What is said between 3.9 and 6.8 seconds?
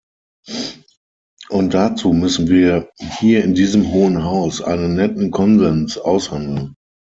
Hohen Haus einen netten Konsens aushandeln.